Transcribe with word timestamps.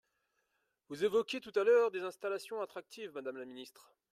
Vous 0.89 1.03
évoquiez 1.05 1.41
tout 1.41 1.51
à 1.59 1.63
l’heure 1.63 1.91
des 1.91 2.01
installations 2.01 2.59
«attractives», 2.63 3.13
madame 3.13 3.37
la 3.37 3.45
ministre. 3.45 3.93